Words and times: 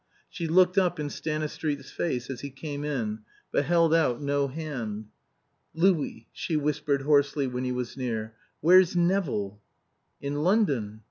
She 0.31 0.47
looked 0.47 0.79
up 0.79 0.99
in 0.99 1.11
Stanistreet's 1.11 1.91
face 1.91 2.31
as 2.31 2.41
he 2.41 2.49
came 2.49 2.83
in, 2.83 3.19
but 3.51 3.65
held 3.65 3.93
out 3.93 4.19
no 4.19 4.47
hand. 4.47 5.09
"Louis," 5.75 6.27
she 6.33 6.55
whispered 6.57 7.03
hoarsely 7.03 7.45
when 7.45 7.65
he 7.65 7.71
was 7.71 7.95
near, 7.95 8.33
"where's 8.61 8.95
Nevill?" 8.95 9.61
"In 10.19 10.41
London." 10.41 10.99